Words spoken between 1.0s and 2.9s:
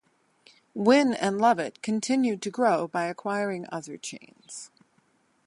and Lovett continued to grow